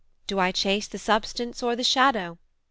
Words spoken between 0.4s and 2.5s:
chase The substance or the shadow?